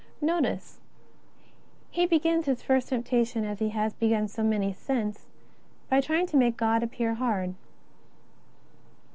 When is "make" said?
6.37-6.57